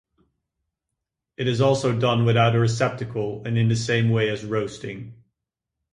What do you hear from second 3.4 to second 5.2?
and in the same way as roasting.